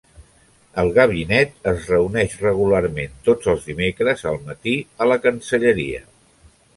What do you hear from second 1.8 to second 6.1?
reuneix regularment tots els dimecres al matí a la Cancelleria.